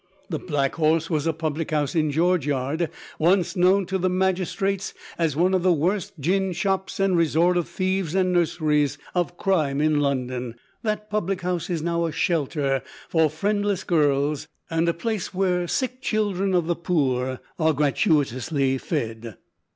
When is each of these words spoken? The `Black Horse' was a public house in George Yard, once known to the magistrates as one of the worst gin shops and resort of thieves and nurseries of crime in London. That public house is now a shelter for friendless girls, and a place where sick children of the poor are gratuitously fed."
The 0.31 0.39
`Black 0.39 0.71
Horse' 0.71 1.11
was 1.11 1.27
a 1.27 1.31
public 1.31 1.69
house 1.69 1.93
in 1.93 2.09
George 2.09 2.47
Yard, 2.47 2.89
once 3.19 3.55
known 3.55 3.85
to 3.85 3.99
the 3.99 4.09
magistrates 4.09 4.95
as 5.19 5.35
one 5.35 5.53
of 5.53 5.61
the 5.61 5.71
worst 5.71 6.13
gin 6.19 6.53
shops 6.53 6.99
and 6.99 7.15
resort 7.15 7.55
of 7.55 7.69
thieves 7.69 8.15
and 8.15 8.33
nurseries 8.33 8.97
of 9.13 9.37
crime 9.37 9.79
in 9.79 9.99
London. 9.99 10.55
That 10.81 11.11
public 11.11 11.41
house 11.41 11.69
is 11.69 11.83
now 11.83 12.07
a 12.07 12.11
shelter 12.11 12.81
for 13.09 13.29
friendless 13.29 13.83
girls, 13.83 14.47
and 14.71 14.89
a 14.89 14.93
place 14.95 15.35
where 15.35 15.67
sick 15.67 16.01
children 16.01 16.55
of 16.55 16.65
the 16.65 16.75
poor 16.75 17.39
are 17.59 17.71
gratuitously 17.71 18.79
fed." 18.79 19.37